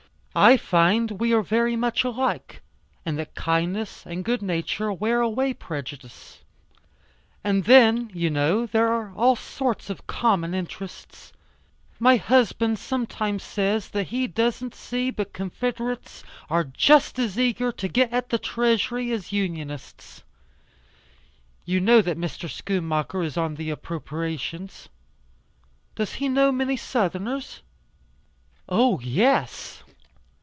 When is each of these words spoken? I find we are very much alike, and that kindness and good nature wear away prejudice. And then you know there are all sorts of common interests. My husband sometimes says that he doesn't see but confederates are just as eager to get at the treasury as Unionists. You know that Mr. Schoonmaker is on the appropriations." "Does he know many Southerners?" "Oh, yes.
I 0.33 0.55
find 0.55 1.19
we 1.19 1.33
are 1.33 1.41
very 1.41 1.75
much 1.75 2.05
alike, 2.05 2.61
and 3.05 3.19
that 3.19 3.35
kindness 3.35 4.05
and 4.05 4.23
good 4.23 4.41
nature 4.41 4.89
wear 4.89 5.19
away 5.19 5.53
prejudice. 5.53 6.39
And 7.43 7.65
then 7.65 8.09
you 8.13 8.29
know 8.29 8.65
there 8.65 8.87
are 8.87 9.11
all 9.17 9.35
sorts 9.35 9.89
of 9.89 10.07
common 10.07 10.53
interests. 10.53 11.33
My 11.99 12.15
husband 12.15 12.79
sometimes 12.79 13.43
says 13.43 13.89
that 13.89 14.07
he 14.07 14.25
doesn't 14.25 14.73
see 14.73 15.09
but 15.11 15.33
confederates 15.33 16.23
are 16.49 16.63
just 16.63 17.19
as 17.19 17.37
eager 17.37 17.73
to 17.73 17.89
get 17.89 18.13
at 18.13 18.29
the 18.29 18.39
treasury 18.39 19.11
as 19.11 19.33
Unionists. 19.33 20.23
You 21.65 21.81
know 21.81 22.01
that 22.01 22.17
Mr. 22.17 22.47
Schoonmaker 22.49 23.21
is 23.25 23.35
on 23.35 23.55
the 23.55 23.69
appropriations." 23.69 24.87
"Does 25.95 26.13
he 26.13 26.29
know 26.29 26.53
many 26.53 26.77
Southerners?" 26.77 27.61
"Oh, 28.69 28.97
yes. 29.01 29.83